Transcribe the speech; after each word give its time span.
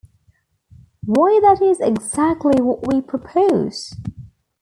Why 1.05 1.39
that 1.43 1.61
is 1.61 1.79
exactly 1.79 2.59
what 2.59 2.87
we 2.87 3.01
propose. 3.01 3.93